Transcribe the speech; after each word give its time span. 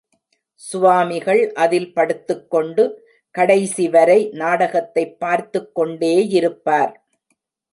சுவாமிகள் 0.53 1.53
அதில் 1.53 1.93
படுத்துக்கொண்டு 1.93 3.07
கடைசிவரை 3.37 4.31
நாடகத்தைப் 4.31 5.17
பார்த்துக்கொண்டேயிருப்பார். 5.19 6.93